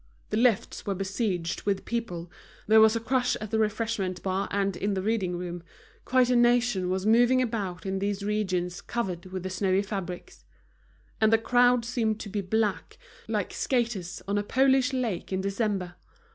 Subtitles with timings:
[0.31, 2.31] The lifts were besieged with people,
[2.65, 5.61] there was a crush at the refreshment bar and in the reading room,
[6.05, 10.43] quite a nation was moving about in these regions covered with the snowy fabrics.
[11.21, 15.93] And the crowd seemed to be black, like skaters on a Polish lake in December.